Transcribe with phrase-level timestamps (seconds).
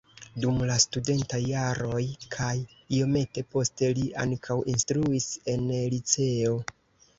[0.43, 2.01] Dum la studentaj jaroj
[2.37, 2.55] kaj
[3.01, 6.61] iomete poste li ankaŭ instruis en liceo.